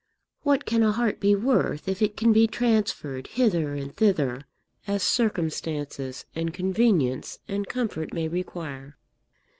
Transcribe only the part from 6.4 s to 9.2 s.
convenience and comfort may require?